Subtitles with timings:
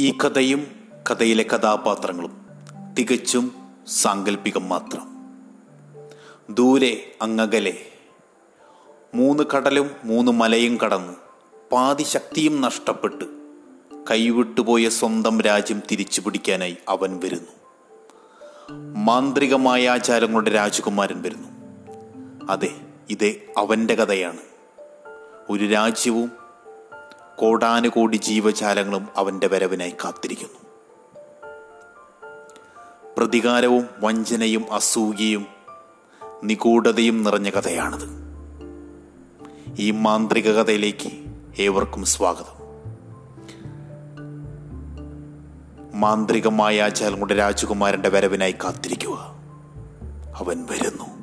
[0.00, 0.66] ഈ കഥയും
[1.10, 2.46] കഥയിലെ കഥാപാത്രങ്ങളും
[2.98, 3.54] തികച്ചും
[3.88, 5.08] സാങ്കല്പികം മാത്രം.
[6.50, 7.86] ദൂരെ അങ്ങകലെ
[9.14, 11.12] മൂന്ന് കടലും മൂന്ന് മലയും കടന്ന്
[11.72, 13.24] പാതി ശക്തിയും നഷ്ടപ്പെട്ട്
[14.10, 17.52] കൈവിട്ടുപോയ സ്വന്തം രാജ്യം തിരിച്ചു പിടിക്കാനായി അവൻ വരുന്നു.
[19.04, 21.48] മാന്ത്രികമായ ആചാരങ്ങളുടെ രാജകുമാരൻ വരുന്നു.
[22.50, 22.74] അതെ
[23.10, 24.40] ഇത് അവന്റെ കഥയാണ്.
[25.50, 26.37] ഒരു രാജ്യവും
[27.38, 30.58] കോടാനുകോടി ജീവജാലങ്ങളും അവന്റെ വരവിനായി കാത്തിരിക്കുന്നു.
[33.16, 35.46] പ്രതികാരവും വഞ്ചനയും അസൂയയും
[36.44, 38.08] നിഗൂഢതയും നിറഞ്ഞ കഥയാണത്.
[39.78, 41.10] ഈ മാന്ത്രിക കഥയിലേക്ക്
[41.58, 42.58] ഏവർക്കും സ്വാഗതം.
[46.00, 49.18] മാന്ത്രികമായ ആചാരങ്ങളുടെ രാജകുമാരന്റെ വരവിനായി കാത്തിരിക്കുക.
[50.36, 51.17] അവൻ വരുന്നു.